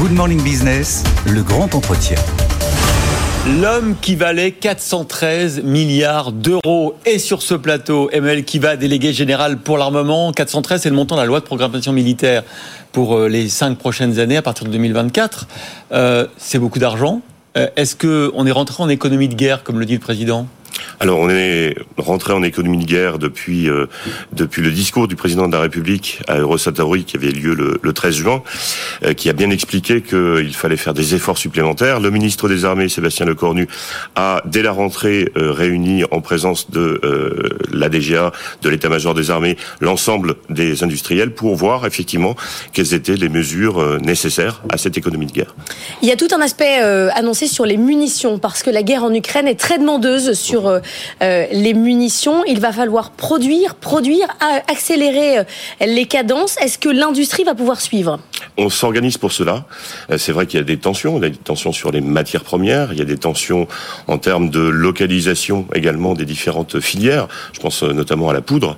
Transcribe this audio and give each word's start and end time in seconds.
Good 0.00 0.12
Morning 0.12 0.42
Business, 0.42 1.04
le 1.24 1.42
grand 1.42 1.72
entretien. 1.72 2.16
L'homme 3.60 3.94
qui 4.00 4.16
valait 4.16 4.50
413 4.50 5.62
milliards 5.62 6.32
d'euros 6.32 6.96
est 7.06 7.18
sur 7.18 7.42
ce 7.42 7.54
plateau. 7.54 8.10
Emmanuel 8.10 8.44
Kiva, 8.44 8.76
délégué 8.76 9.12
général 9.12 9.58
pour 9.58 9.78
l'armement. 9.78 10.32
413, 10.32 10.82
c'est 10.82 10.90
le 10.90 10.96
montant 10.96 11.14
de 11.14 11.20
la 11.20 11.26
loi 11.26 11.38
de 11.38 11.44
programmation 11.44 11.92
militaire 11.92 12.42
pour 12.90 13.16
euh, 13.16 13.28
les 13.28 13.48
cinq 13.48 13.78
prochaines 13.78 14.18
années 14.18 14.36
à 14.36 14.42
partir 14.42 14.66
de 14.66 14.72
2024. 14.72 15.46
Euh, 15.92 16.26
c'est 16.38 16.58
beaucoup 16.58 16.80
d'argent. 16.80 17.20
Euh, 17.56 17.68
est-ce 17.76 17.94
qu'on 17.94 18.46
est 18.46 18.52
rentré 18.52 18.82
en 18.82 18.88
économie 18.88 19.28
de 19.28 19.34
guerre, 19.34 19.62
comme 19.62 19.78
le 19.78 19.86
dit 19.86 19.94
le 19.94 20.00
président? 20.00 20.48
Alors 21.00 21.18
on 21.18 21.28
est 21.28 21.74
rentré 21.96 22.32
en 22.32 22.42
économie 22.42 22.78
de 22.78 22.84
guerre 22.84 23.18
depuis 23.18 23.68
euh, 23.68 23.86
depuis 24.32 24.62
le 24.62 24.70
discours 24.70 25.08
du 25.08 25.16
président 25.16 25.48
de 25.48 25.52
la 25.52 25.60
République 25.60 26.20
à 26.28 26.38
Eurosatory 26.38 27.04
qui 27.04 27.16
avait 27.16 27.30
lieu 27.30 27.54
le, 27.54 27.78
le 27.82 27.92
13 27.92 28.14
juin, 28.14 28.42
euh, 29.04 29.12
qui 29.14 29.28
a 29.28 29.32
bien 29.32 29.50
expliqué 29.50 30.02
qu'il 30.02 30.54
fallait 30.54 30.76
faire 30.76 30.94
des 30.94 31.14
efforts 31.14 31.38
supplémentaires. 31.38 32.00
Le 32.00 32.10
ministre 32.10 32.48
des 32.48 32.64
Armées 32.64 32.88
Sébastien 32.88 33.26
Lecornu 33.26 33.68
a 34.14 34.42
dès 34.44 34.62
la 34.62 34.72
rentrée 34.72 35.30
euh, 35.36 35.52
réuni 35.52 36.04
en 36.10 36.20
présence 36.20 36.70
de 36.70 37.00
la 37.72 37.88
DGA, 37.88 38.32
de 38.62 38.68
l'état-major 38.68 39.14
des 39.14 39.30
armées, 39.30 39.56
l'ensemble 39.80 40.34
des 40.48 40.82
industriels 40.82 41.32
pour 41.32 41.54
voir 41.56 41.86
effectivement 41.86 42.36
quelles 42.72 42.94
étaient 42.94 43.16
les 43.16 43.28
mesures 43.28 44.00
nécessaires 44.00 44.62
à 44.70 44.78
cette 44.78 44.96
économie 44.96 45.26
de 45.26 45.32
guerre. 45.32 45.54
Il 46.02 46.08
y 46.08 46.12
a 46.12 46.16
tout 46.16 46.28
un 46.34 46.40
aspect 46.40 46.78
annoncé 47.14 47.46
sur 47.46 47.66
les 47.66 47.76
munitions 47.76 48.38
parce 48.38 48.62
que 48.62 48.70
la 48.70 48.82
guerre 48.82 49.04
en 49.04 49.12
Ukraine 49.12 49.48
est 49.48 49.58
très 49.58 49.78
demandeuse 49.78 50.32
sur 50.34 50.80
euh, 51.22 51.46
les 51.50 51.74
munitions. 51.74 52.44
Il 52.46 52.60
va 52.60 52.72
falloir 52.72 53.10
produire, 53.10 53.74
produire, 53.74 54.26
accélérer 54.68 55.38
euh, 55.38 55.44
les 55.80 56.06
cadences. 56.06 56.56
Est-ce 56.58 56.78
que 56.78 56.88
l'industrie 56.88 57.44
va 57.44 57.54
pouvoir 57.54 57.80
suivre? 57.80 58.20
On 58.56 58.70
s'organise 58.70 59.18
pour 59.18 59.32
cela. 59.32 59.64
Euh, 60.10 60.18
c'est 60.18 60.32
vrai 60.32 60.46
qu'il 60.46 60.58
y 60.58 60.62
a 60.62 60.64
des 60.64 60.78
tensions. 60.78 61.16
Il 61.18 61.22
y 61.22 61.26
a 61.26 61.30
des 61.30 61.36
tensions 61.36 61.72
sur 61.72 61.90
les 61.90 62.00
matières 62.00 62.44
premières. 62.44 62.92
Il 62.92 62.98
y 62.98 63.02
a 63.02 63.06
des 63.06 63.18
tensions 63.18 63.66
en 64.06 64.18
termes 64.18 64.50
de 64.50 64.60
localisation 64.60 65.66
également 65.74 66.14
des 66.14 66.24
différentes 66.24 66.80
filières. 66.80 67.28
Je 67.52 67.60
pense 67.60 67.82
notamment 67.82 68.30
à 68.30 68.32
la 68.32 68.40
poudre. 68.40 68.76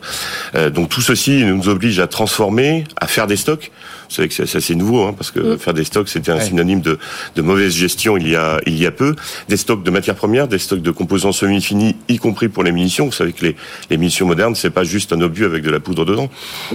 Donc 0.75 0.89
tout 0.89 1.01
ceci 1.01 1.45
nous 1.45 1.69
oblige 1.69 2.01
à 2.01 2.07
transformer, 2.07 2.85
à 2.97 3.07
faire 3.07 3.27
des 3.27 3.37
stocks. 3.37 3.71
Vous 4.09 4.15
savez 4.15 4.29
que 4.29 4.35
c'est 4.35 4.57
assez 4.57 4.75
nouveau, 4.75 5.03
hein, 5.03 5.15
parce 5.17 5.31
que 5.31 5.41
mm. 5.41 5.59
faire 5.59 5.75
des 5.75 5.85
stocks, 5.85 6.09
c'était 6.09 6.31
un 6.31 6.41
synonyme 6.41 6.81
de, 6.81 6.99
de, 7.35 7.43
mauvaise 7.43 7.75
gestion 7.75 8.17
il 8.17 8.29
y, 8.29 8.37
a, 8.37 8.61
il 8.67 8.79
y 8.79 8.87
a 8.87 8.91
peu. 8.91 9.17
Des 9.49 9.57
stocks 9.57 9.83
de 9.83 9.91
matières 9.91 10.15
premières, 10.15 10.49
des 10.49 10.59
stocks 10.59 10.83
de 10.83 10.91
composants 10.91 11.33
semi-finis, 11.33 11.96
y 12.09 12.19
compris 12.19 12.49
pour 12.49 12.63
les 12.63 12.73
munitions. 12.73 13.07
Vous 13.07 13.13
savez 13.13 13.33
que 13.33 13.45
les, 13.91 13.97
munitions 13.97 14.27
modernes, 14.27 14.55
c'est 14.55 14.71
pas 14.71 14.85
juste 14.85 15.13
un 15.13 15.21
obus 15.21 15.45
avec 15.45 15.63
de 15.63 15.71
la 15.71 15.81
poudre 15.81 16.05
dedans. 16.05 16.29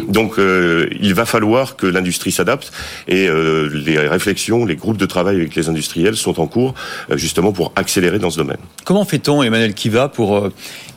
Donc, 0.07 0.37
euh, 0.37 0.89
il 0.99 1.13
va 1.13 1.25
falloir 1.25 1.75
que 1.75 1.85
l'industrie 1.85 2.31
s'adapte 2.31 2.71
et 3.07 3.27
euh, 3.27 3.69
les 3.73 3.97
réflexions, 3.99 4.65
les 4.65 4.75
groupes 4.75 4.97
de 4.97 5.05
travail 5.05 5.37
avec 5.37 5.55
les 5.55 5.69
industriels 5.69 6.15
sont 6.15 6.39
en 6.39 6.47
cours, 6.47 6.73
euh, 7.09 7.17
justement 7.17 7.51
pour 7.51 7.71
accélérer 7.75 8.19
dans 8.19 8.29
ce 8.29 8.37
domaine. 8.37 8.57
Comment 8.85 9.05
fait-on, 9.05 9.43
Emmanuel 9.43 9.73
Kiva, 9.73 10.07
pour 10.09 10.49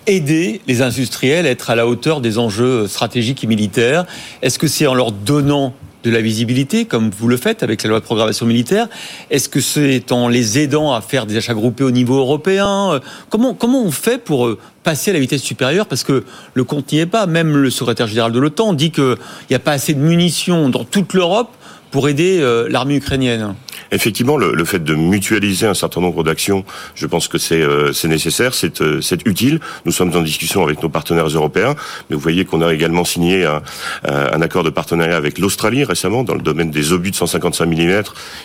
aider 0.06 0.60
les 0.66 0.82
industriels 0.82 1.46
à 1.46 1.50
être 1.50 1.70
à 1.70 1.74
la 1.74 1.86
hauteur 1.86 2.20
des 2.20 2.38
enjeux 2.38 2.86
stratégiques 2.88 3.44
et 3.44 3.46
militaires? 3.46 4.04
Est-ce 4.42 4.58
que 4.58 4.66
c'est 4.66 4.86
en 4.86 4.94
leur 4.94 5.12
donnant 5.12 5.74
de 6.04 6.10
la 6.10 6.20
visibilité, 6.20 6.84
comme 6.84 7.10
vous 7.10 7.28
le 7.28 7.36
faites 7.36 7.62
avec 7.62 7.82
la 7.82 7.88
loi 7.88 7.98
de 7.98 8.04
programmation 8.04 8.46
militaire. 8.46 8.88
Est-ce 9.30 9.48
que 9.48 9.60
c'est 9.60 10.12
en 10.12 10.28
les 10.28 10.58
aidant 10.58 10.92
à 10.92 11.00
faire 11.00 11.26
des 11.26 11.36
achats 11.36 11.54
groupés 11.54 11.84
au 11.84 11.90
niveau 11.90 12.18
européen 12.18 13.00
comment, 13.30 13.54
comment 13.54 13.82
on 13.82 13.90
fait 13.90 14.18
pour 14.18 14.46
euh, 14.46 14.58
passer 14.82 15.10
à 15.10 15.14
la 15.14 15.20
vitesse 15.20 15.42
supérieure? 15.42 15.86
Parce 15.86 16.04
que 16.04 16.24
le 16.52 16.64
compte 16.64 16.92
n'y 16.92 16.98
est 16.98 17.06
pas. 17.06 17.26
Même 17.26 17.56
le 17.56 17.70
secrétaire 17.70 18.06
général 18.06 18.32
de 18.32 18.38
l'OTAN 18.38 18.74
dit 18.74 18.90
qu'il 18.90 19.16
n'y 19.50 19.56
a 19.56 19.60
pas 19.60 19.72
assez 19.72 19.94
de 19.94 20.00
munitions 20.00 20.68
dans 20.68 20.84
toute 20.84 21.14
l'Europe 21.14 21.50
pour 21.90 22.08
aider 22.08 22.38
euh, 22.40 22.68
l'armée 22.68 22.96
ukrainienne 22.96 23.54
Effectivement, 23.94 24.36
le, 24.36 24.64
fait 24.64 24.82
de 24.82 24.94
mutualiser 24.94 25.66
un 25.66 25.74
certain 25.74 26.00
nombre 26.00 26.24
d'actions, 26.24 26.64
je 26.94 27.06
pense 27.06 27.28
que 27.28 27.38
c'est 27.38 27.62
euh, 27.62 27.92
nécessaire, 28.04 28.52
euh, 28.80 29.00
c'est 29.00 29.26
utile. 29.26 29.60
Nous 29.84 29.92
sommes 29.92 30.14
en 30.16 30.20
discussion 30.20 30.64
avec 30.64 30.82
nos 30.82 30.88
partenaires 30.88 31.28
européens, 31.28 31.76
mais 32.10 32.16
vous 32.16 32.22
voyez 32.22 32.44
qu'on 32.44 32.60
a 32.60 32.74
également 32.74 33.04
signé 33.04 33.44
un, 33.44 34.42
accord 34.42 34.64
de 34.64 34.70
partenariat 34.70 35.16
avec 35.16 35.38
l'Australie 35.38 35.84
récemment 35.84 36.24
dans 36.24 36.34
le 36.34 36.40
domaine 36.40 36.70
des 36.70 36.92
obus 36.92 37.12
de 37.12 37.16
155 37.16 37.66
mm, 37.66 38.02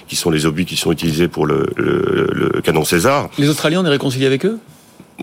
qui 0.08 0.16
sont 0.16 0.30
les 0.30 0.46
obus 0.46 0.66
qui 0.66 0.78
sont 0.78 0.92
utilisés 0.92 1.28
pour 1.28 1.46
le, 1.46 1.68
le, 1.76 2.62
canon 2.62 2.84
César. 2.84 3.30
Les 3.38 3.50
Australiens, 3.50 3.82
on 3.82 3.86
est 3.86 3.90
réconcilié 3.90 4.28
avec 4.28 4.46
eux? 4.46 4.60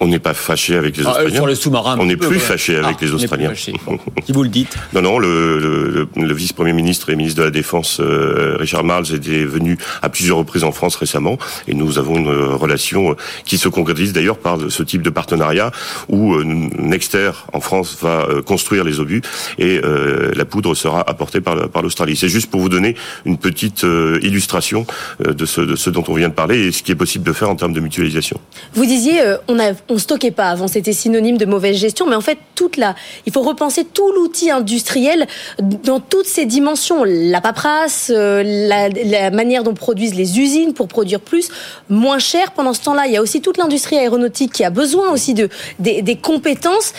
On 0.01 0.09
n'est 0.09 0.19
pas 0.19 0.35
fâché 0.35 0.77
avec 0.77 0.97
les 0.97 1.05
ah, 1.07 1.11
Australiens. 1.11 1.35
sur 1.35 1.47
les 1.47 1.55
sous-marins. 1.55 1.97
On 1.99 2.07
n'est 2.07 2.17
plus 2.17 2.39
fâché 2.39 2.77
avec 2.85 2.97
ah, 3.01 3.05
les 3.05 3.13
Australiens. 3.13 3.53
Qui 3.53 4.33
vous 4.33 4.43
le 4.43 4.49
dites 4.49 4.77
Non, 4.93 5.03
non. 5.03 5.19
Le, 5.19 5.59
le, 5.59 6.09
le 6.17 6.35
vice-premier 6.35 6.73
ministre 6.73 7.11
et 7.11 7.17
ministre 7.17 7.39
de 7.39 7.45
la 7.45 7.51
Défense 7.51 8.01
euh, 8.01 8.57
Richard 8.59 8.85
Marles 8.85 9.15
était 9.15 9.45
venu 9.45 9.79
à 10.03 10.09
plusieurs 10.09 10.39
reprises 10.39 10.65
en 10.65 10.73
France 10.73 10.97
récemment, 10.97 11.39
et 11.69 11.75
nous 11.75 11.99
avons 11.99 12.17
une 12.17 12.29
relation 12.29 13.13
euh, 13.13 13.15
qui 13.45 13.59
se 13.59 13.69
concrétise 13.69 14.13
d'ailleurs 14.13 14.39
par 14.39 14.59
ce 14.69 14.83
type 14.83 15.03
de 15.03 15.11
partenariat 15.11 15.71
où 16.09 16.35
euh, 16.35 16.45
Nexter 16.45 17.31
en 17.53 17.61
France 17.61 17.97
va 18.01 18.27
construire 18.45 18.85
les 18.85 19.01
obus 19.01 19.23
et 19.59 19.81
la 19.81 20.45
poudre 20.45 20.75
sera 20.75 21.09
apportée 21.09 21.41
par, 21.41 21.69
par 21.69 21.83
l'Australie. 21.83 22.17
C'est 22.17 22.29
juste 22.29 22.51
pour 22.51 22.61
vous 22.61 22.69
donner 22.69 22.97
une 23.25 23.39
petite 23.39 23.85
illustration 24.23 24.87
de 25.21 25.47
ce, 25.47 25.61
de 25.61 25.77
ce 25.77 25.91
dont 25.91 26.05
on 26.09 26.15
vient 26.15 26.29
de 26.29 26.35
parler 26.35 26.67
et 26.67 26.73
ce 26.73 26.83
qui 26.83 26.93
est 26.93 26.97
possible 26.97 27.25
de 27.25 27.33
faire 27.33 27.51
en 27.51 27.57
termes 27.57 27.73
de 27.73 27.81
mutualisation. 27.81 28.41
Vous 28.75 28.87
disiez, 28.87 29.21
on 29.49 29.59
a 29.59 29.73
on 29.89 29.99
stockait 29.99 30.31
pas. 30.31 30.51
Avant, 30.51 30.69
c'était 30.69 30.93
synonyme 30.93 31.37
de 31.37 31.45
mauvaise 31.45 31.77
gestion. 31.77 32.07
Mais 32.07 32.15
en 32.15 32.21
fait, 32.21 32.39
toute 32.55 32.77
la, 32.77 32.95
il 33.27 33.33
faut 33.33 33.43
repenser 33.43 33.85
tout 33.85 34.11
l'outil 34.13 34.51
industriel 34.51 35.27
dans 35.59 36.01
toutes 36.01 36.27
ses 36.27 36.47
dimensions. 36.47 37.05
La 37.05 37.41
paperasse, 37.41 38.11
euh, 38.15 38.43
la, 38.45 39.31
manière 39.31 39.63
dont 39.63 39.75
produisent 39.75 40.15
les 40.15 40.41
usines 40.41 40.75
pour 40.75 40.89
produire 40.89 41.21
plus, 41.21 41.49
moins 41.89 42.19
cher. 42.19 42.53
Pendant 42.53 42.73
ce 42.73 42.83
temps-là, 42.83 43.07
il 43.07 43.13
y 43.13 43.17
a 43.17 43.23
aussi 43.23 43.41
toute 43.41 43.59
l'industrie 43.59 43.97
aéronautique 43.97 44.53
qui 44.53 44.65
a 44.65 44.71
besoin 44.71 45.11
aussi 45.11 45.35
de, 45.35 45.49
des 45.79 46.17
compétences. 46.17 46.93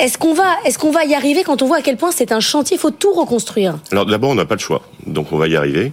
Est-ce 0.00 0.18
qu'on 0.18 0.34
va, 0.34 0.56
est-ce 0.64 0.78
qu'on 0.78 0.90
va 0.90 1.04
y 1.04 1.14
arriver 1.14 1.42
quand 1.44 1.62
on 1.62 1.66
voit 1.66 1.78
à 1.78 1.82
quel 1.82 1.96
point 1.96 2.10
c'est 2.12 2.32
un 2.32 2.40
chantier? 2.40 2.76
Il 2.76 2.80
faut 2.80 2.90
tout 2.90 3.12
reconstruire. 3.12 3.78
Alors 3.90 4.06
d'abord, 4.06 4.30
on 4.30 4.34
n'a 4.34 4.44
pas 4.44 4.54
le 4.54 4.60
choix, 4.60 4.82
donc 5.06 5.32
on 5.32 5.36
va 5.36 5.48
y 5.48 5.56
arriver. 5.56 5.92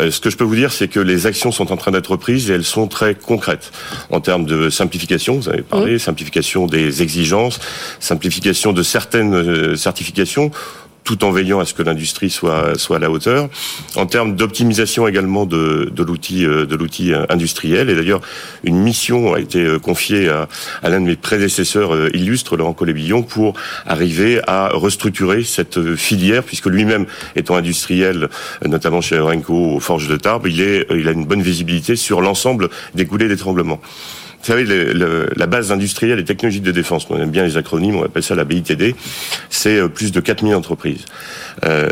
Euh, 0.00 0.10
ce 0.10 0.20
que 0.20 0.30
je 0.30 0.36
peux 0.36 0.44
vous 0.44 0.54
dire, 0.54 0.72
c'est 0.72 0.88
que 0.88 1.00
les 1.00 1.26
actions 1.26 1.52
sont 1.52 1.72
en 1.72 1.76
train 1.76 1.90
d'être 1.90 2.16
prises 2.16 2.50
et 2.50 2.54
elles 2.54 2.64
sont 2.64 2.88
très 2.88 3.14
concrètes 3.14 3.72
en 4.10 4.20
termes 4.20 4.44
de 4.44 4.70
simplification. 4.70 5.36
Vous 5.36 5.48
avez 5.48 5.62
parlé, 5.62 5.94
mmh. 5.94 5.98
simplification 5.98 6.66
des 6.66 7.02
exigences, 7.02 7.58
simplification 8.00 8.72
de 8.72 8.82
certaines 8.82 9.34
euh, 9.34 9.76
certifications 9.76 10.50
tout 11.04 11.24
en 11.24 11.30
veillant 11.30 11.60
à 11.60 11.64
ce 11.64 11.74
que 11.74 11.82
l'industrie 11.82 12.30
soit 12.30 12.78
soit 12.78 12.96
à 12.96 13.00
la 13.00 13.10
hauteur. 13.10 13.48
En 13.96 14.06
termes 14.06 14.36
d'optimisation 14.36 15.08
également 15.08 15.46
de, 15.46 15.90
de 15.94 16.02
l'outil 16.02 16.44
euh, 16.44 16.66
de 16.66 16.76
l'outil 16.76 17.12
euh, 17.12 17.24
industriel. 17.28 17.90
Et 17.90 17.94
d'ailleurs, 17.94 18.20
une 18.64 18.78
mission 18.78 19.34
a 19.34 19.40
été 19.40 19.64
euh, 19.64 19.78
confiée 19.78 20.28
à, 20.28 20.48
l'un 20.88 21.00
de 21.00 21.06
mes 21.06 21.16
prédécesseurs 21.16 22.14
illustres, 22.14 22.56
Laurent 22.56 22.72
Collet-Billon, 22.72 23.22
pour 23.22 23.54
arriver 23.86 24.40
à 24.46 24.68
restructurer 24.68 25.44
cette 25.44 25.94
filière, 25.96 26.42
puisque 26.42 26.66
lui-même 26.66 27.06
étant 27.36 27.56
industriel, 27.56 28.28
notamment 28.66 29.00
chez 29.00 29.18
Renko 29.18 29.76
aux 29.76 29.80
Forges 29.80 30.08
de 30.08 30.16
Tarbes, 30.16 30.46
il 30.46 30.60
est 30.60 30.86
il 30.90 31.08
a 31.08 31.12
une 31.12 31.26
bonne 31.26 31.42
visibilité 31.42 31.96
sur 31.96 32.20
l'ensemble 32.20 32.68
des 32.94 33.06
coulées 33.06 33.28
d'étranglement. 33.28 33.80
Vous 34.42 34.48
savez, 34.48 34.92
la 35.36 35.46
base 35.46 35.70
industrielle 35.70 36.18
et 36.18 36.24
technologique 36.24 36.64
de 36.64 36.72
défense, 36.72 37.06
on 37.08 37.16
aime 37.16 37.30
bien 37.30 37.44
les 37.44 37.56
acronymes, 37.56 37.94
on 37.94 38.04
appelle 38.04 38.24
ça 38.24 38.34
la 38.34 38.44
BITD, 38.44 38.96
c'est 39.50 39.76
euh, 39.76 39.86
plus 39.86 40.10
de 40.10 40.18
4000 40.18 40.56
entreprises. 40.56 41.04
Euh, 41.64 41.88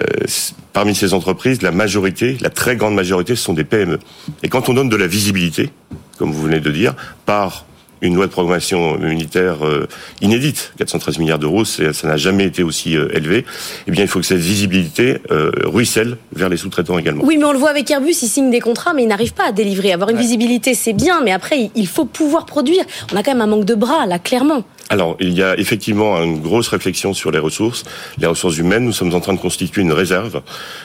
parmi 0.72 0.97
ces 0.97 1.15
entreprises, 1.15 1.62
la 1.62 1.71
majorité, 1.71 2.38
la 2.41 2.50
très 2.50 2.75
grande 2.75 2.97
majorité, 2.97 3.37
sont 3.37 3.53
des 3.53 3.62
PME. 3.62 4.00
Et 4.43 4.49
quand 4.49 4.69
on 4.69 4.75
donne 4.75 4.88
de 4.88 4.97
la 4.97 5.06
visibilité, 5.06 5.71
comme 6.19 6.33
vous 6.33 6.43
venez 6.43 6.59
de 6.59 6.72
dire, 6.72 6.94
par 7.25 7.66
une 8.03 8.15
loi 8.15 8.27
de 8.27 8.33
programmation 8.33 8.99
militaire 8.99 9.65
euh, 9.65 9.87
inédite, 10.21 10.72
413 10.78 11.19
milliards 11.19 11.38
d'euros, 11.38 11.65
ça 11.65 11.93
n'a 12.05 12.16
jamais 12.16 12.44
été 12.44 12.62
aussi 12.62 12.97
euh, 12.97 13.09
élevé. 13.15 13.44
Eh 13.87 13.91
bien, 13.91 14.03
il 14.03 14.09
faut 14.09 14.21
que 14.21 14.27
cette 14.27 14.38
visibilité 14.38 15.19
euh, 15.31 15.50
ruisselle 15.65 16.16
vers 16.33 16.49
les 16.49 16.56
sous-traitants 16.56 16.99
également. 16.99 17.25
Oui, 17.25 17.37
mais 17.37 17.44
on 17.44 17.53
le 17.53 17.59
voit 17.59 17.71
avec 17.71 17.91
Airbus, 17.91 18.11
ils 18.22 18.28
signent 18.28 18.50
des 18.50 18.61
contrats, 18.61 18.94
mais 18.94 19.02
ils 19.02 19.08
n'arrivent 19.08 19.35
pas 19.35 19.49
à 19.49 19.52
délivrer. 19.52 19.93
Avoir 19.93 20.11
une 20.11 20.19
visibilité, 20.19 20.75
c'est 20.75 20.93
bien, 20.93 21.20
mais 21.23 21.32
après, 21.32 21.70
il 21.75 21.87
faut 21.87 22.05
pouvoir 22.05 22.47
produire. 22.47 22.85
On 23.12 23.17
a 23.17 23.23
quand 23.23 23.32
même 23.32 23.43
un 23.43 23.47
manque 23.47 23.64
de 23.64 23.75
bras, 23.75 24.06
là, 24.06 24.19
clairement. 24.19 24.64
Alors, 24.90 25.16
il 25.20 25.32
y 25.32 25.42
a 25.44 25.56
effectivement 25.56 26.20
une 26.20 26.40
grosse 26.40 26.66
réflexion 26.66 27.14
sur 27.14 27.31
les 27.31 27.38
ressources, 27.38 27.84
les 28.19 28.26
ressources 28.26 28.58
humaines. 28.58 28.84
Nous 28.84 28.92
sommes 28.92 29.14
en 29.14 29.20
train 29.20 29.34
de 29.34 29.38
constituer 29.38 29.82
une 29.82 29.92
réserve, 29.92 30.42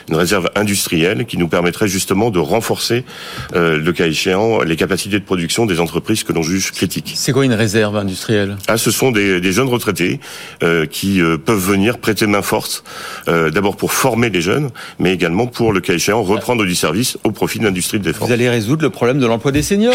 une 0.08 0.14
réserve 0.14 0.48
industrielle 0.54 1.26
qui 1.26 1.36
nous 1.38 1.48
permettrait 1.48 1.88
justement 1.88 2.30
de 2.30 2.38
renforcer, 2.38 3.04
euh, 3.56 3.76
le 3.76 3.92
cas 3.92 4.06
échéant, 4.06 4.62
les 4.62 4.76
capacités 4.76 5.18
de 5.18 5.24
production 5.24 5.66
des 5.66 5.80
entreprises 5.80 6.22
que 6.22 6.32
l'on 6.32 6.44
juge 6.44 6.70
critiques. 6.70 7.14
C'est 7.16 7.32
quoi 7.32 7.44
une 7.44 7.52
réserve 7.52 7.96
industrielle? 7.96 8.56
Ah, 8.68 8.78
ce 8.78 8.92
sont 8.92 9.10
des, 9.10 9.40
des 9.40 9.50
jeunes 9.50 9.68
retraités 9.68 10.20
euh, 10.62 10.86
qui 10.86 11.20
euh, 11.20 11.36
peuvent 11.36 11.58
venir 11.58 11.98
prêter 11.98 12.28
main 12.28 12.42
forte, 12.42 12.84
euh, 13.26 13.50
d'abord 13.50 13.76
pour 13.76 13.92
former 13.92 14.30
les 14.30 14.40
jeunes, 14.40 14.70
mais 15.00 15.12
également 15.12 15.48
pour, 15.48 15.72
le 15.72 15.80
cas 15.80 15.94
échéant, 15.94 16.22
reprendre 16.22 16.64
du 16.64 16.76
service 16.76 17.18
au 17.24 17.32
profit 17.32 17.58
de 17.58 17.64
l'industrie 17.64 17.98
de 17.98 18.04
défense. 18.04 18.28
Vous 18.28 18.32
allez 18.32 18.48
résoudre 18.48 18.82
le 18.82 18.90
problème 18.90 19.18
de 19.18 19.26
l'emploi 19.26 19.50
des 19.50 19.62
seniors. 19.62 19.92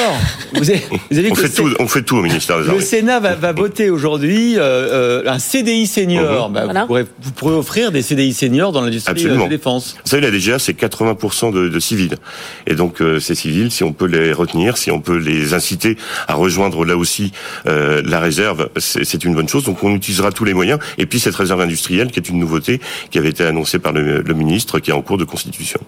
Vous 0.54 0.64
vous 0.64 0.72
on, 1.32 1.36
fait 1.36 1.50
tout, 1.50 1.70
on 1.80 1.88
fait 1.88 2.02
tout 2.02 2.18
au 2.18 2.22
ministère 2.22 2.60
des 2.60 2.68
Armées. 2.68 2.80
Le 2.80 2.86
Sénat 2.86 3.22
va, 3.22 3.36
va 3.36 3.54
voter 3.54 3.90
aujourd'hui 3.90 4.01
aujourd'hui 4.02 4.56
euh, 4.58 5.22
un 5.28 5.38
CDI 5.38 5.86
senior. 5.86 6.50
Mhm. 6.50 6.54
Bah, 6.56 6.62
Voilà. 6.66 6.82
vous, 6.82 6.88
pourrez, 6.88 7.06
vous 7.22 7.32
pourrez 7.32 7.54
offrir 7.54 7.92
des 7.92 8.02
CDI 8.02 8.34
seniors 8.34 8.72
dans 8.72 8.82
l'industrie 8.82 9.26
euh, 9.28 9.44
de 9.44 9.50
défense. 9.50 9.96
Vous 10.04 10.10
savez, 10.10 10.22
la 10.24 10.32
DGA, 10.32 10.58
c'est 10.58 10.74
80% 10.74 11.54
de, 11.54 11.70
de 11.70 11.80
civils. 11.80 12.16
Et 12.66 12.74
donc, 12.74 13.02
euh, 13.02 13.20
ces 13.20 13.36
civils, 13.36 13.70
si 13.72 13.84
on 13.84 13.94
peut 13.94 14.06
les 14.08 14.34
retenir, 14.34 14.78
si 14.78 14.90
on 14.90 15.00
peut 15.02 15.18
les 15.18 15.54
inciter 15.54 15.98
à 16.28 16.34
rejoindre 16.34 16.84
là 16.84 16.98
aussi 16.98 17.32
euh, 17.68 18.02
la 18.04 18.20
réserve, 18.20 18.70
c'est 18.78 19.04
c'est 19.06 19.24
une 19.24 19.36
bonne 19.36 19.50
chose. 19.50 19.64
Donc, 19.66 19.84
on 19.84 19.94
utilisera 19.94 20.32
tous 20.32 20.46
les 20.46 20.54
moyens. 20.54 20.80
Et 20.98 21.06
puis, 21.06 21.20
cette 21.20 21.36
réserve 21.36 21.62
industrielle, 21.62 22.10
qui 22.12 22.20
est 22.20 22.30
une 22.30 22.40
nouveauté, 22.40 22.82
qui 23.12 23.18
avait 23.20 23.30
été 23.30 23.44
annoncée 23.44 23.78
par 23.78 23.92
le, 23.94 24.22
le 24.22 24.34
ministre, 24.34 24.80
qui 24.80 24.90
est 24.90 24.94
en 24.94 25.02
cours 25.02 25.18
de 25.18 25.26
constitution. 25.26 25.80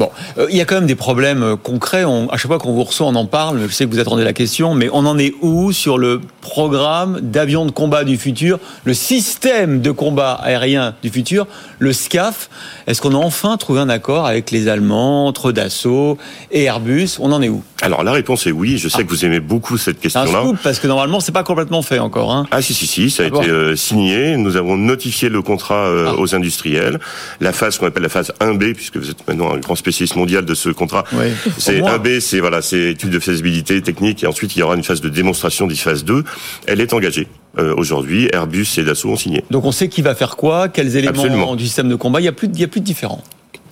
Bon, 0.00 0.08
euh, 0.38 0.46
il 0.50 0.56
y 0.56 0.62
a 0.62 0.64
quand 0.64 0.76
même 0.76 0.86
des 0.86 0.94
problèmes 0.94 1.42
euh, 1.42 1.56
concrets. 1.56 2.04
On, 2.06 2.26
à 2.30 2.38
chaque 2.38 2.46
fois 2.46 2.58
qu'on 2.58 2.72
vous 2.72 2.84
reçoit, 2.84 3.06
on 3.06 3.14
en 3.16 3.26
parle. 3.26 3.60
Je 3.68 3.70
sais 3.70 3.84
que 3.84 3.90
vous 3.90 3.98
attendez 4.00 4.24
la 4.24 4.32
question, 4.32 4.74
mais 4.74 4.88
on 4.94 5.04
en 5.04 5.18
est 5.18 5.34
où 5.42 5.72
sur 5.72 5.98
le 5.98 6.22
programme 6.40 7.20
d'avions 7.20 7.66
de 7.66 7.70
combat 7.70 8.04
du 8.04 8.16
futur, 8.16 8.58
le 8.84 8.94
système 8.94 9.82
de 9.82 9.90
combat 9.90 10.32
aérien 10.32 10.94
du 11.02 11.10
futur, 11.10 11.46
le 11.78 11.92
SCAF 11.92 12.48
Est-ce 12.86 13.02
qu'on 13.02 13.12
a 13.14 13.18
enfin 13.18 13.58
trouvé 13.58 13.80
un 13.80 13.90
accord 13.90 14.26
avec 14.26 14.50
les 14.50 14.68
Allemands, 14.68 15.26
entre 15.26 15.52
Dassault 15.52 16.16
et 16.50 16.62
Airbus? 16.64 17.18
On 17.20 17.30
en 17.32 17.42
est 17.42 17.50
où? 17.50 17.62
Alors, 17.82 18.02
la 18.02 18.12
réponse 18.12 18.46
est 18.46 18.52
oui. 18.52 18.78
Je 18.78 18.88
sais 18.88 19.04
que 19.04 19.08
vous 19.10 19.26
aimez 19.26 19.40
beaucoup 19.40 19.76
cette 19.76 19.98
C'est 20.00 20.16
un 20.16 20.22
question-là. 20.22 20.44
scoop 20.46 20.56
parce 20.62 20.78
que 20.78 20.86
normalement, 20.86 21.20
c'est 21.20 21.32
pas 21.32 21.44
complètement 21.44 21.82
fait 21.82 21.98
encore. 21.98 22.32
Hein. 22.32 22.46
Ah 22.52 22.62
si 22.62 22.72
si 22.72 22.86
si, 22.86 23.10
ça 23.10 23.24
a 23.24 23.26
Ah 23.26 23.38
été 23.42 23.50
euh, 23.50 23.76
signé. 23.76 24.38
Nous 24.38 24.56
avons 24.56 24.78
notifié 24.78 25.28
le 25.28 25.42
contrat 25.42 25.86
euh, 25.88 26.06
Ah. 26.08 26.18
aux 26.18 26.34
industriels. 26.34 26.98
La 27.40 27.52
phase 27.52 27.76
qu'on 27.76 27.86
appelle 27.86 28.02
la 28.02 28.08
phase 28.08 28.32
1B, 28.40 28.72
puisque 28.74 28.96
vous 28.96 29.10
êtes 29.10 29.26
maintenant 29.28 29.52
un 29.52 29.58
grand 29.58 29.74
spécialiste 29.74 29.89
mondial 30.16 30.44
de 30.44 30.54
ce 30.54 30.68
contrat. 30.70 31.04
Oui. 31.12 31.26
C'est 31.58 31.80
Au 31.80 31.84
moins. 31.84 31.98
1B, 31.98 32.20
c'est 32.20 32.40
voilà, 32.40 32.62
c'est 32.62 32.90
étude 32.92 33.10
de 33.10 33.18
faisabilité 33.18 33.80
technique, 33.82 34.22
et 34.24 34.26
ensuite 34.26 34.56
il 34.56 34.60
y 34.60 34.62
aura 34.62 34.76
une 34.76 34.84
phase 34.84 35.00
de 35.00 35.08
démonstration, 35.08 35.66
d'ici 35.66 35.82
phase 35.82 36.04
2. 36.04 36.24
Elle 36.66 36.80
est 36.80 36.92
engagée 36.92 37.28
euh, 37.58 37.74
aujourd'hui. 37.76 38.28
Airbus 38.32 38.66
et 38.78 38.82
Dassault 38.84 39.10
ont 39.10 39.16
signé. 39.16 39.44
Donc 39.50 39.64
on 39.64 39.72
sait 39.72 39.88
qui 39.88 40.02
va 40.02 40.14
faire 40.14 40.36
quoi, 40.36 40.68
quels 40.68 40.96
éléments 40.96 41.10
Absolument. 41.22 41.56
du 41.56 41.64
système 41.66 41.88
de 41.88 41.94
combat. 41.96 42.20
Il 42.20 42.24
y 42.24 42.28
a 42.28 42.32
plus, 42.32 42.48
de- 42.48 42.54
il 42.54 42.60
y 42.60 42.64
a 42.64 42.68
plus 42.68 42.80
de 42.80 42.86
différents. 42.86 43.22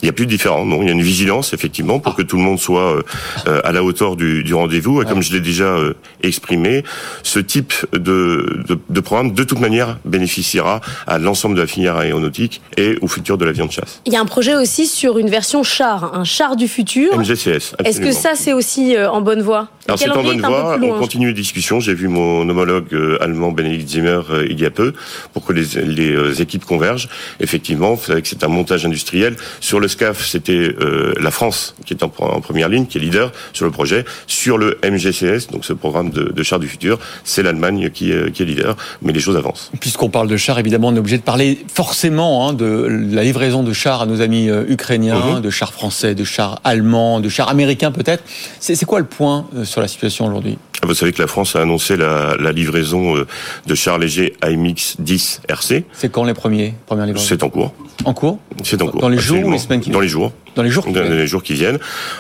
Il 0.03 0.07
n'y 0.07 0.11
a 0.11 0.13
plus 0.13 0.27
de 0.27 0.31
différent, 0.31 0.65
non. 0.65 0.81
Il 0.83 0.87
y 0.87 0.91
a 0.91 0.93
une 0.93 1.03
vigilance, 1.03 1.53
effectivement, 1.53 1.99
pour 1.99 2.15
que 2.15 2.23
tout 2.23 2.37
le 2.37 2.43
monde 2.43 2.59
soit 2.59 2.97
euh, 2.97 3.03
euh, 3.47 3.61
à 3.65 3.73
la 3.73 3.83
hauteur 3.83 4.17
du, 4.17 4.45
du 4.45 4.55
rendez-vous. 4.55 5.03
Et 5.03 5.05
comme 5.05 5.23
je 5.23 5.33
l'ai 5.33 5.41
déjà 5.41 5.65
euh, 5.65 5.95
exprimé, 6.23 6.85
ce 7.23 7.39
type 7.41 7.75
de, 7.93 8.63
de, 8.69 8.79
de 8.89 9.01
programme, 9.01 9.33
de 9.33 9.45
toute 9.45 9.61
manière, 9.61 9.99
bénéficiera 10.05 10.81
à 11.07 11.19
l'ensemble 11.19 11.57
de 11.57 11.61
la 11.63 11.67
filière 11.67 11.97
aéronautique 11.97 12.63
et 12.77 12.97
au 13.01 13.09
futur 13.09 13.39
de 13.39 13.45
l'avion 13.45 13.67
de 13.67 13.73
chasse. 13.73 14.01
Il 14.07 14.13
y 14.13 14.17
a 14.17 14.21
un 14.21 14.25
projet 14.27 14.55
aussi 14.55 14.87
sur 14.87 15.19
une 15.19 15.31
version 15.31 15.63
char, 15.63 16.15
un 16.15 16.25
char 16.25 16.57
du 16.57 16.69
futur. 16.69 17.19
MGCS. 17.19 17.75
Est-ce 17.85 18.01
que 18.01 18.13
ça, 18.13 18.33
c'est 18.35 18.53
aussi 18.53 18.97
euh, 18.97 19.11
en 19.11 19.21
bonne 19.21 19.43
voie? 19.43 19.69
Alors 19.89 19.99
c'est 19.99 20.11
en 20.11 20.23
bonne 20.23 20.41
voie, 20.43 20.75
on 20.75 20.79
loin. 20.87 20.99
continue 20.99 21.29
les 21.29 21.33
discussions. 21.33 21.81
J'ai 21.81 21.95
vu 21.95 22.09
mon 22.09 22.47
homologue 22.47 22.93
euh, 22.93 23.17
allemand 23.23 23.53
Benedikt 23.53 23.89
Zimmer 23.89 24.21
euh, 24.31 24.47
il 24.51 24.61
y 24.61 24.67
a 24.67 24.71
peu 24.71 24.93
pour 25.33 25.47
que 25.47 25.55
les, 25.55 25.65
les 25.87 26.13
euh, 26.13 26.35
équipes 26.35 26.67
convergent. 26.67 27.09
Effectivement, 27.41 27.95
vous 27.95 28.05
savez 28.05 28.21
que 28.21 28.29
c'est 28.29 28.45
un 28.45 28.49
montage 28.49 28.85
industriel. 28.85 29.37
Sur 29.61 29.81
le 29.81 29.89
SCAF, 29.89 30.27
c'était 30.27 30.53
euh, 30.79 31.15
la 31.19 31.31
France 31.31 31.75
qui 31.87 31.95
est 31.95 32.03
en, 32.03 32.13
en 32.19 32.41
première 32.43 32.69
ligne, 32.69 32.85
qui 32.85 32.99
est 32.99 33.01
leader 33.01 33.33
sur 33.55 33.65
le 33.65 33.71
projet. 33.71 34.05
Sur 34.27 34.59
le 34.59 34.79
MGCS, 34.85 35.51
donc 35.51 35.65
ce 35.65 35.73
programme 35.73 36.11
de, 36.11 36.25
de 36.25 36.43
chars 36.43 36.59
du 36.59 36.69
futur, 36.69 36.99
c'est 37.25 37.43
l'Allemagne 37.43 37.89
qui, 37.89 38.13
est- 38.13 38.31
qui 38.33 38.43
est 38.43 38.47
leader. 38.47 38.77
Mais 39.01 39.15
les 39.15 39.21
choses 39.21 39.37
avancent. 39.39 39.71
Puisqu'on 39.81 40.11
parle 40.11 40.29
de 40.29 40.37
chars, 40.37 40.59
évidemment, 40.59 40.89
on 40.89 40.97
est 40.97 40.99
obligé 40.99 41.17
de 41.17 41.23
parler 41.23 41.65
forcément 41.73 42.47
hein, 42.47 42.53
de 42.53 42.87
la 43.11 43.23
livraison 43.25 43.63
de 43.63 43.73
chars 43.73 44.03
à 44.03 44.07
nos 44.07 44.21
amis 44.21 44.51
euh, 44.51 44.65
ukrainiens, 44.69 45.37
Mhm. 45.37 45.41
de 45.41 45.49
chars 45.51 45.73
français, 45.73 46.15
de 46.15 46.25
chars 46.25 46.61
allemands, 46.63 47.21
de 47.21 47.31
chars 47.31 47.49
américains 47.49 47.91
peut-être. 47.91 48.23
C'est 48.61 48.85
quoi 48.85 48.99
le 48.99 49.07
point 49.07 49.47
euh, 49.57 49.65
sur 49.79 49.83
la 49.83 49.89
situation 49.89 50.27
aujourd'hui 50.27 50.59
Vous 50.83 50.95
savez 50.95 51.13
que 51.13 51.23
la 51.23 51.29
France 51.29 51.55
a 51.55 51.61
annoncé 51.61 51.97
la, 51.97 52.35
la 52.37 52.51
livraison 52.51 53.17
euh, 53.17 53.27
de 53.67 53.75
chars 53.77 53.99
légers 53.99 54.35
AMX 54.43 54.97
10 54.99 55.43
RC. 55.49 55.85
C'est 55.93 56.11
quand 56.11 56.25
les 56.25 56.35
premiers 56.35 56.75
premières 56.87 57.07
livraisons 57.07 57.25
C'est 57.29 57.45
en 57.45 57.49
cours. 57.49 57.73
En 58.05 58.13
cours 58.13 58.39
C'est 58.65 58.83
en 58.83 58.89
cours. 58.89 59.01
Dans 59.01 59.09
les 59.09 59.19
jours 59.19 59.45
ou 59.45 59.53
les 59.53 59.59
semaines 59.59 59.81
qui 59.81 59.91
Dans 59.91 60.01
viennent 60.01 60.03
les 60.03 60.09
jours. 60.09 60.33
Dans 60.57 60.63
les 60.65 60.71
jours 60.71 60.85
qui 60.85 60.93
dans 60.93 61.03
viennent. 61.03 61.17
les 61.17 61.27
jours 61.29 61.45
qui 61.45 61.55
viennent. 61.55 61.79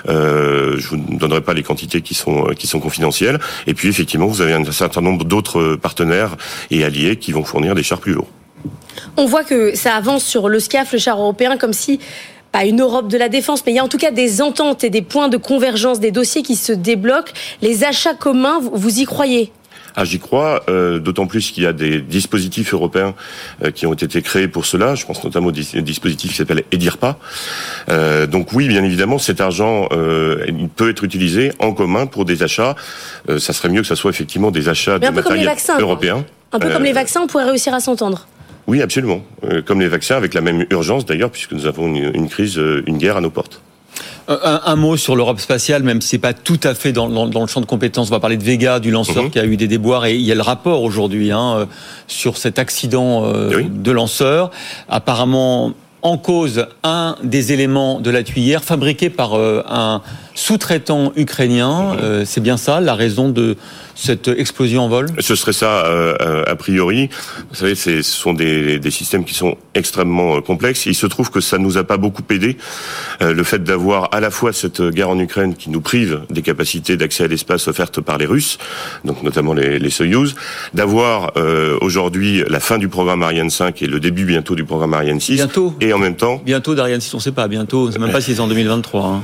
Euh, 0.08 0.76
je 0.78 0.88
vous 0.88 0.96
ne 0.96 1.18
donnerai 1.18 1.40
pas 1.40 1.54
les 1.54 1.64
quantités 1.64 2.00
qui 2.00 2.14
sont 2.14 2.44
qui 2.56 2.68
sont 2.68 2.78
confidentielles. 2.78 3.40
Et 3.66 3.74
puis 3.74 3.88
effectivement, 3.88 4.26
vous 4.26 4.40
avez 4.40 4.52
un 4.52 4.64
certain 4.70 5.00
nombre 5.00 5.24
d'autres 5.24 5.74
partenaires 5.74 6.36
et 6.70 6.84
alliés 6.84 7.16
qui 7.16 7.32
vont 7.32 7.42
fournir 7.44 7.74
des 7.74 7.82
chars 7.82 7.98
plus 8.00 8.12
lourds. 8.12 8.28
On 9.16 9.26
voit 9.26 9.42
que 9.44 9.74
ça 9.74 9.94
avance 9.94 10.24
sur 10.24 10.48
le 10.48 10.60
SCAF, 10.60 10.92
le 10.92 10.98
char 10.98 11.18
européen, 11.18 11.56
comme 11.56 11.72
si 11.72 11.98
pas 12.58 12.64
une 12.64 12.80
Europe 12.80 13.06
de 13.08 13.16
la 13.16 13.28
défense, 13.28 13.62
mais 13.64 13.72
il 13.72 13.76
y 13.76 13.78
a 13.78 13.84
en 13.84 13.88
tout 13.88 13.98
cas 13.98 14.10
des 14.10 14.42
ententes 14.42 14.82
et 14.82 14.90
des 14.90 15.02
points 15.02 15.28
de 15.28 15.36
convergence, 15.36 16.00
des 16.00 16.10
dossiers 16.10 16.42
qui 16.42 16.56
se 16.56 16.72
débloquent. 16.72 17.32
Les 17.62 17.84
achats 17.84 18.14
communs, 18.14 18.58
vous, 18.60 18.98
y 18.98 19.04
croyez? 19.04 19.52
Ah, 19.94 20.04
j'y 20.04 20.18
crois, 20.18 20.64
euh, 20.68 20.98
d'autant 20.98 21.26
plus 21.26 21.50
qu'il 21.52 21.62
y 21.62 21.66
a 21.66 21.72
des 21.72 22.00
dispositifs 22.00 22.74
européens 22.74 23.14
euh, 23.64 23.70
qui 23.70 23.86
ont 23.86 23.94
été 23.94 24.22
créés 24.22 24.48
pour 24.48 24.66
cela. 24.66 24.96
Je 24.96 25.06
pense 25.06 25.22
notamment 25.22 25.48
au 25.48 25.52
dis- 25.52 25.82
dispositif 25.82 26.32
qui 26.32 26.36
s'appelle 26.36 26.64
EDIRPA. 26.72 27.16
Euh, 27.90 28.26
donc 28.26 28.52
oui, 28.52 28.66
bien 28.68 28.82
évidemment, 28.82 29.18
cet 29.18 29.40
argent 29.40 29.88
il 29.92 30.68
peut 30.68 30.90
être 30.90 31.04
utilisé 31.04 31.52
en 31.60 31.72
commun 31.72 32.06
pour 32.06 32.24
des 32.24 32.42
achats. 32.42 32.74
Ça 33.38 33.52
serait 33.52 33.68
mieux 33.68 33.82
que 33.82 33.86
ça 33.86 33.96
soit 33.96 34.10
effectivement 34.10 34.50
des 34.50 34.68
achats 34.68 34.98
Mais 34.98 35.06
un 35.06 35.10
de 35.10 35.16
peu 35.16 35.22
comme 35.22 35.34
les 35.34 35.44
matériel 35.44 35.46
vaccins, 35.46 35.78
européen. 35.78 36.24
Un 36.52 36.58
peu 36.58 36.70
comme 36.70 36.84
les 36.84 36.92
vaccins, 36.92 37.20
on 37.22 37.28
pourrait 37.28 37.44
réussir 37.44 37.72
à 37.74 37.80
s'entendre. 37.80 38.26
Oui, 38.68 38.82
absolument. 38.82 39.22
Euh, 39.44 39.62
comme 39.62 39.80
les 39.80 39.88
vaccins, 39.88 40.16
avec 40.16 40.34
la 40.34 40.40
même 40.42 40.64
urgence 40.70 41.04
d'ailleurs, 41.06 41.30
puisque 41.30 41.52
nous 41.52 41.66
avons 41.66 41.86
une, 41.88 42.12
une 42.14 42.28
crise, 42.28 42.58
euh, 42.58 42.82
une 42.86 42.98
guerre 42.98 43.16
à 43.16 43.20
nos 43.20 43.30
portes. 43.30 43.60
Un, 44.28 44.60
un 44.66 44.76
mot 44.76 44.98
sur 44.98 45.16
l'Europe 45.16 45.40
spatiale, 45.40 45.82
même 45.82 46.02
si 46.02 46.08
c'est 46.10 46.18
pas 46.18 46.34
tout 46.34 46.60
à 46.62 46.74
fait 46.74 46.92
dans, 46.92 47.08
dans- 47.08 47.26
dans 47.26 47.40
le 47.40 47.46
champ 47.46 47.62
de 47.62 47.66
compétences. 47.66 48.08
On 48.08 48.10
va 48.10 48.20
parler 48.20 48.36
de 48.36 48.44
Vega, 48.44 48.78
du 48.78 48.90
lanceur 48.90 49.24
Mhm. 49.24 49.30
qui 49.30 49.38
a 49.38 49.46
eu 49.46 49.56
des 49.56 49.68
déboires, 49.68 50.04
et 50.04 50.14
il 50.14 50.20
y 50.20 50.30
a 50.30 50.34
le 50.34 50.42
rapport 50.42 50.82
aujourd'hui 50.82 51.32
hein, 51.32 51.54
euh, 51.60 51.66
sur 52.08 52.36
cet 52.36 52.58
accident 52.58 53.24
euh, 53.24 53.50
Oui. 53.56 53.66
de 53.70 53.90
lanceur. 53.90 54.50
Apparemment 54.90 55.72
en 56.02 56.18
cause 56.18 56.66
un 56.84 57.16
des 57.24 57.52
éléments 57.52 58.00
de 58.00 58.10
la 58.10 58.22
tuyère 58.22 58.62
fabriqué 58.62 59.08
par 59.10 59.34
euh, 59.34 59.62
un 59.68 60.02
sous-traitant 60.38 61.12
ukrainien. 61.16 61.94
Mhm. 61.94 61.98
Euh, 62.00 62.24
c'est 62.24 62.40
bien 62.40 62.56
ça 62.56 62.80
la 62.80 62.94
raison 62.94 63.28
de 63.28 63.56
cette 63.96 64.28
explosion 64.28 64.82
en 64.84 64.88
vol? 64.88 65.06
Ce 65.18 65.34
serait 65.34 65.52
ça 65.52 65.84
euh, 65.86 66.14
euh, 66.20 66.44
a 66.46 66.54
priori. 66.54 67.08
Vous 67.50 67.56
savez, 67.56 67.74
ce 67.74 68.02
sont 68.02 68.32
des, 68.34 68.78
des 68.78 68.90
systèmes 68.92 69.24
qui 69.24 69.34
sont 69.34 69.56
extrêmement 69.74 70.40
complexes. 70.40 70.86
Il 70.86 70.94
se 70.94 71.06
trouve 71.06 71.30
que 71.30 71.40
ça 71.40 71.58
nous 71.58 71.76
a 71.78 71.82
pas 71.84 71.96
beaucoup 71.96 72.22
aidé 72.30 72.56
euh, 73.20 73.34
le 73.34 73.42
fait 73.42 73.64
d'avoir 73.64 74.14
à 74.14 74.20
la 74.20 74.30
fois 74.30 74.52
cette 74.52 74.80
guerre 74.80 75.10
en 75.10 75.18
Ukraine 75.18 75.56
qui 75.56 75.70
nous 75.70 75.80
prive 75.80 76.20
des 76.30 76.42
capacités 76.42 76.96
d'accès 76.96 77.24
à 77.24 77.26
l'espace 77.26 77.66
offertes 77.66 78.00
par 78.00 78.18
les 78.18 78.26
Russes, 78.26 78.58
donc 79.04 79.24
notamment 79.24 79.54
les, 79.54 79.80
les 79.80 79.90
Soyouz, 79.90 80.34
d'avoir 80.74 81.32
aujourd'hui 81.80 82.44
la 82.48 82.60
fin 82.60 82.78
du 82.78 82.88
programme 82.88 83.22
Ariane 83.22 83.50
5 83.50 83.82
et 83.82 83.86
le 83.86 83.98
début 84.00 84.24
bientôt 84.24 84.54
du 84.54 84.64
programme 84.64 84.94
Ariane 84.94 85.20
6, 85.20 85.34
Bientôt. 85.34 85.74
et 85.80 85.92
en 85.92 85.98
même 85.98 86.14
temps 86.16 86.40
Bientôt 86.44 86.74
d'Ariane 86.74 87.00
6, 87.00 87.14
on 87.14 87.16
ne 87.16 87.22
sait 87.22 87.32
pas. 87.32 87.48
Bientôt, 87.48 87.90
c'est 87.90 87.98
même 87.98 88.12
pas 88.12 88.20
si 88.20 88.34
c'est 88.34 88.40
en 88.40 88.46
2023. 88.48 89.04
hein. 89.06 89.22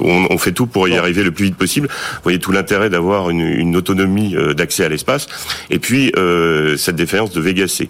On, 0.00 0.26
on 0.30 0.38
fait 0.38 0.52
tout 0.52 0.66
pour 0.66 0.88
y 0.88 0.96
arriver 0.96 1.22
le 1.22 1.30
plus 1.30 1.46
vite 1.46 1.56
possible. 1.56 1.88
Vous 1.88 2.20
voyez 2.22 2.38
tout 2.38 2.52
l'intérêt 2.52 2.90
d'avoir 2.90 3.30
une, 3.30 3.40
une 3.40 3.76
autonomie 3.76 4.34
euh, 4.36 4.54
d'accès 4.54 4.84
à 4.84 4.88
l'espace. 4.88 5.26
Et 5.70 5.78
puis 5.78 6.12
euh, 6.16 6.76
cette 6.76 6.96
défaillance 6.96 7.30
de 7.32 7.40
Vega 7.40 7.68
C. 7.68 7.88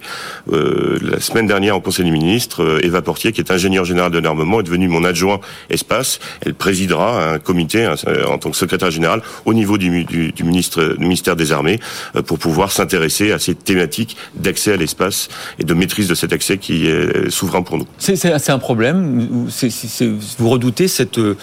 Euh, 0.53 0.99
la 1.03 1.21
semaine 1.21 1.47
dernière, 1.47 1.76
en 1.76 1.81
Conseil 1.81 2.05
des 2.05 2.11
ministres, 2.11 2.62
euh, 2.62 2.81
Eva 2.85 3.03
Portier, 3.03 3.33
qui 3.33 3.41
est 3.41 3.50
ingénieure 3.50 3.85
générale 3.85 4.12
de 4.12 4.19
l'armement, 4.19 4.61
est 4.61 4.65
devenue 4.65 4.88
mon 4.88 5.05
adjoint 5.05 5.41
espace. 5.71 6.21
Elle 6.45 6.55
présidera 6.55 7.33
un 7.35 7.38
comité 7.38 7.85
un- 7.85 7.95
en 8.29 8.38
tant 8.38 8.50
que 8.50 8.57
secrétaire 8.57 8.91
général 8.91 9.23
au 9.45 9.55
niveau 9.55 9.79
du, 9.79 10.05
du, 10.05 10.33
du 10.33 10.45
ministre, 10.45 10.95
du 10.99 11.05
ministère 11.05 11.37
des 11.37 11.53
Armées 11.53 11.81
euh, 12.17 12.23
pour 12.23 12.38
pouvoir 12.38 12.73
s'intéresser 12.73 13.33
à 13.33 13.38
ces 13.38 13.55
thématiques 13.55 14.17
d'accès 14.35 14.73
à 14.73 14.76
l'espace 14.76 15.29
et 15.59 15.65
de 15.65 15.75
maîtrise 15.75 16.09
de 16.09 16.15
cet 16.15 16.33
accès 16.33 16.59
qui 16.59 16.87
est 16.87 17.31
souverain 17.31 17.62
pour 17.62 17.79
nous. 17.79 17.87
C'est- 17.99 18.50
un 18.50 18.59
problème. 18.59 19.47
vous 20.38 20.49
redoutez 20.49 20.88
cette, 20.88 21.19
euh, 21.19 21.37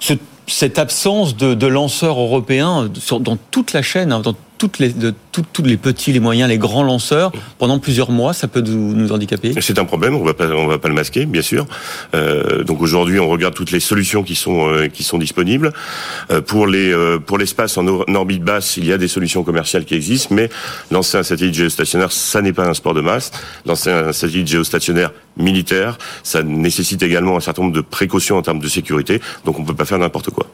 ce- 0.00 0.14
cette 0.46 0.78
absence 0.78 1.36
de, 1.36 1.66
lanceurs 1.66 2.18
européens 2.18 2.90
dans 3.20 3.38
toute 3.50 3.72
la 3.72 3.82
chaîne, 3.82 4.10
hein, 4.12 4.20
dans 4.20 4.34
toutes 4.58 4.78
les, 4.78 4.92
tous 5.32 5.62
les 5.62 5.76
petits, 5.76 6.12
les 6.12 6.20
moyens, 6.20 6.48
les 6.48 6.58
grands 6.58 6.82
lanceurs 6.82 7.32
pendant 7.58 7.78
plusieurs 7.78 8.10
mois. 8.10 8.32
Ça 8.32 8.48
peut 8.48 8.60
nous, 8.60 8.94
nous 8.94 9.12
handicaper? 9.12 9.54
C'est 9.60 9.78
un 9.78 9.84
problème, 9.84 10.14
on 10.14 10.24
va 10.24 10.34
pas, 10.34 10.48
on 10.48 10.66
va 10.66 10.78
pas 10.78 10.88
le 10.88 10.94
masquer, 10.94 11.26
bien 11.26 11.42
sûr. 11.42 11.66
Euh, 12.14 12.64
donc 12.64 12.82
aujourd'hui, 12.82 13.18
on 13.20 13.28
regarde 13.28 13.54
toutes 13.54 13.70
les 13.70 13.80
solutions 13.80 14.22
qui 14.22 14.34
sont 14.34 14.68
euh, 14.68 14.88
qui 14.88 15.04
sont 15.04 15.18
disponibles. 15.18 15.72
Euh, 16.30 16.40
pour 16.40 16.66
les 16.66 16.92
euh, 16.92 17.18
pour 17.18 17.38
l'espace 17.38 17.78
en, 17.78 17.86
or- 17.86 18.04
en 18.08 18.14
orbite 18.14 18.42
basse, 18.42 18.76
il 18.76 18.86
y 18.86 18.92
a 18.92 18.98
des 18.98 19.08
solutions 19.08 19.44
commerciales 19.44 19.84
qui 19.84 19.94
existent, 19.94 20.34
mais 20.34 20.50
lancer 20.90 21.18
un 21.18 21.22
satellite 21.22 21.54
géostationnaire, 21.54 22.12
ça 22.12 22.42
n'est 22.42 22.52
pas 22.52 22.66
un 22.68 22.74
sport 22.74 22.94
de 22.94 23.00
masse. 23.00 23.30
Lancer 23.66 23.90
un 23.90 24.12
satellite 24.12 24.48
géostationnaire 24.48 25.12
militaire, 25.36 25.96
ça 26.22 26.42
nécessite 26.42 27.02
également 27.02 27.36
un 27.36 27.40
certain 27.40 27.62
nombre 27.62 27.74
de 27.74 27.80
précautions 27.80 28.36
en 28.36 28.42
termes 28.42 28.58
de 28.58 28.68
sécurité. 28.68 29.20
Donc 29.44 29.58
on 29.58 29.64
peut 29.64 29.74
pas 29.74 29.84
faire 29.84 29.98
n'importe 29.98 30.30
quoi. 30.30 30.46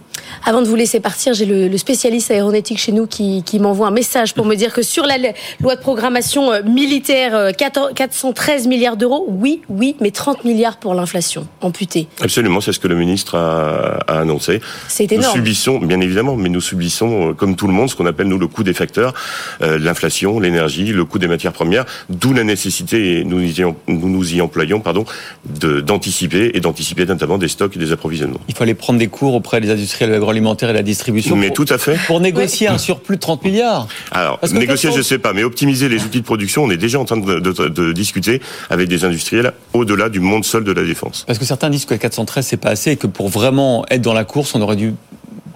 Avant 0.44 0.60
de 0.62 0.66
vous 0.68 0.76
laisser 0.76 1.00
partir, 1.00 1.34
j'ai 1.34 1.46
le, 1.46 1.68
le 1.68 1.78
spécialiste 1.78 2.30
aéronautique 2.30 2.78
chez 2.78 2.92
nous 2.92 3.06
qui, 3.06 3.42
qui 3.42 3.58
m'envoie 3.58 3.88
un 3.88 3.90
message 3.90 4.34
pour 4.34 4.44
me 4.44 4.54
dire 4.54 4.65
C'est-à-dire 4.66 4.74
que 4.74 4.82
sur 4.82 5.06
la 5.06 5.16
loi 5.60 5.76
de 5.76 5.80
programmation 5.80 6.52
euh, 6.52 6.62
militaire, 6.64 7.52
413 7.56 8.66
milliards 8.66 8.96
d'euros, 8.96 9.24
oui, 9.28 9.60
oui, 9.68 9.94
mais 10.00 10.10
30 10.10 10.44
milliards 10.44 10.78
pour 10.78 10.94
l'inflation 10.94 11.46
amputée. 11.60 12.08
Absolument, 12.20 12.60
c'est 12.60 12.72
ce 12.72 12.80
que 12.80 12.88
le 12.88 12.96
ministre 12.96 13.36
a, 13.36 13.98
a 14.08 14.20
annoncé. 14.20 14.60
C'est 14.88 15.12
énorme. 15.12 15.26
Nous 15.26 15.36
subissons, 15.36 15.78
bien 15.78 16.00
évidemment, 16.00 16.34
mais 16.34 16.48
nous 16.48 16.60
subissons, 16.60 17.32
comme 17.34 17.54
tout 17.54 17.68
le 17.68 17.74
monde, 17.74 17.88
ce 17.88 17.94
qu'on 17.94 18.06
appelle 18.06 18.26
nous 18.26 18.38
le 18.38 18.48
coût 18.48 18.64
des 18.64 18.74
facteurs, 18.74 19.14
l'inflation, 19.60 20.40
l'énergie, 20.40 20.86
le 20.86 21.04
coût 21.04 21.20
des 21.20 21.28
matières 21.28 21.52
premières, 21.52 21.84
d'où 22.08 22.32
la 22.32 22.42
nécessité, 22.42 23.20
et 23.20 23.24
nous 23.24 23.40
y, 23.40 23.62
nous, 23.86 24.08
nous 24.08 24.34
y 24.34 24.40
employons, 24.40 24.80
pardon, 24.80 25.04
d'anticiper 25.44 26.50
et 26.54 26.60
d'anticiper 26.60 27.06
notamment 27.06 27.38
des 27.38 27.48
stocks 27.48 27.76
et 27.76 27.78
des 27.78 27.92
approvisionnements. 27.92 28.40
Il 28.48 28.56
fallait 28.56 28.74
prendre 28.74 28.98
des 28.98 29.08
cours 29.08 29.34
auprès 29.34 29.60
des 29.60 29.70
industriels 29.70 30.10
de 30.10 30.14
l'agroalimentaire 30.14 30.70
et 30.70 30.72
de 30.72 30.78
la 30.78 30.82
distribution. 30.82 31.36
Mais 31.36 31.50
tout 31.50 31.66
à 31.68 31.78
fait. 31.78 31.96
Pour 32.06 32.20
négocier 32.20 32.68
un 32.68 32.78
surplus 32.78 33.16
de 33.16 33.20
30 33.20 33.44
milliards. 33.44 33.86
Alors, 34.10 34.38
négocier, 34.58 34.90
je 34.92 34.98
ne 34.98 35.02
sais 35.02 35.18
pas, 35.18 35.32
mais 35.32 35.44
optimiser 35.44 35.88
les 35.88 36.04
outils 36.04 36.20
de 36.20 36.24
production, 36.24 36.64
on 36.64 36.70
est 36.70 36.76
déjà 36.76 36.98
en 36.98 37.04
train 37.04 37.16
de, 37.16 37.40
de, 37.40 37.92
discuter 37.92 38.40
avec 38.70 38.88
des 38.88 39.04
industriels 39.04 39.52
au-delà 39.72 40.08
du 40.08 40.20
monde 40.20 40.44
seul 40.44 40.64
de 40.64 40.72
la 40.72 40.82
défense. 40.82 41.24
Parce 41.26 41.38
que 41.38 41.44
certains 41.44 41.70
disent 41.70 41.84
que 41.84 41.94
413 41.94 42.46
c'est 42.46 42.56
pas 42.56 42.70
assez 42.70 42.92
et 42.92 42.96
que 42.96 43.06
pour 43.06 43.28
vraiment 43.28 43.84
être 43.90 44.02
dans 44.02 44.12
la 44.12 44.24
course, 44.24 44.54
on 44.54 44.60
aurait 44.60 44.76
dû 44.76 44.94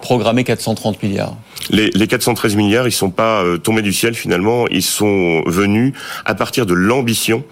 programmer 0.01 0.43
430 0.43 1.01
milliards. 1.03 1.35
Les, 1.69 1.89
les 1.91 2.07
413 2.07 2.55
milliards, 2.55 2.87
ils 2.87 2.91
sont 2.91 3.11
pas 3.11 3.43
euh, 3.43 3.57
tombés 3.57 3.81
du 3.81 3.93
ciel 3.93 4.13
finalement, 4.15 4.67
ils 4.67 4.83
sont 4.83 5.43
venus 5.45 5.93
à 6.25 6.35
partir 6.35 6.65
de 6.65 6.73
l'ambition 6.73 7.43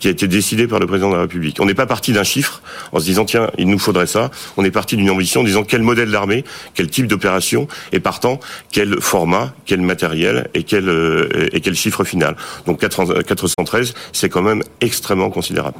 qui 0.00 0.08
a 0.08 0.10
été 0.10 0.28
décidée 0.28 0.66
par 0.66 0.80
le 0.80 0.86
président 0.86 1.08
de 1.08 1.14
la 1.14 1.22
République. 1.22 1.58
On 1.60 1.66
n'est 1.66 1.74
pas 1.74 1.86
parti 1.86 2.12
d'un 2.12 2.24
chiffre 2.24 2.62
en 2.92 3.00
se 3.00 3.04
disant 3.04 3.24
tiens, 3.24 3.50
il 3.58 3.68
nous 3.68 3.78
faudrait 3.78 4.06
ça. 4.06 4.30
On 4.56 4.64
est 4.64 4.70
parti 4.70 4.96
d'une 4.96 5.08
ambition 5.10 5.40
en 5.40 5.44
disant 5.44 5.64
quel 5.64 5.82
modèle 5.82 6.10
d'armée, 6.10 6.44
quel 6.74 6.88
type 6.88 7.06
d'opération 7.06 7.68
et 7.92 8.00
partant 8.00 8.38
quel 8.70 9.00
format, 9.00 9.54
quel 9.66 9.80
matériel 9.80 10.48
et 10.54 10.62
quel 10.62 10.88
euh, 10.88 11.48
et 11.52 11.60
quel 11.60 11.74
chiffre 11.74 12.04
final. 12.04 12.36
Donc 12.66 12.80
413, 12.80 13.94
c'est 14.12 14.28
quand 14.28 14.42
même 14.42 14.62
extrêmement 14.80 15.30
considérable. 15.30 15.78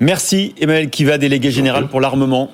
Merci 0.00 0.54
Emmanuel 0.60 0.90
Kiva, 0.90 1.16
délégué 1.16 1.50
général 1.50 1.88
pour 1.88 2.02
l'armement. 2.02 2.44